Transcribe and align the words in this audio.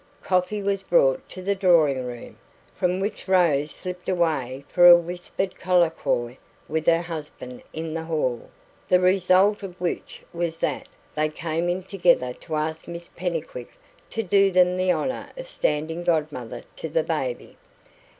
Coffee 0.23 0.63
was 0.63 0.81
brought 0.81 1.29
to 1.29 1.43
the 1.43 1.53
drawing 1.53 2.03
room, 2.07 2.39
from 2.75 2.99
which 2.99 3.27
Rose 3.27 3.69
slipped 3.69 4.09
away 4.09 4.65
for 4.67 4.87
a 4.89 4.97
whispered 4.97 5.53
colloquy 5.59 6.39
with 6.67 6.87
her 6.87 7.03
husband 7.03 7.61
in 7.71 7.93
the 7.93 8.05
hall; 8.05 8.49
the 8.87 8.99
result 8.99 9.61
of 9.61 9.79
which 9.79 10.23
was 10.33 10.57
that 10.57 10.87
they 11.13 11.29
came 11.29 11.69
in 11.69 11.83
together 11.83 12.33
to 12.33 12.55
ask 12.55 12.87
Miss 12.87 13.09
Pennycuick 13.09 13.77
to 14.09 14.23
do 14.23 14.49
them 14.49 14.75
the 14.75 14.91
honour 14.91 15.29
of 15.37 15.47
standing 15.47 16.03
godmother 16.03 16.63
to 16.77 16.89
the 16.89 17.03
baby. 17.03 17.55